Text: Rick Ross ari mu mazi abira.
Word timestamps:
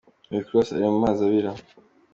Rick 0.31 0.47
Ross 0.53 0.69
ari 0.75 0.85
mu 0.93 0.97
mazi 1.03 1.21
abira. 1.27 1.51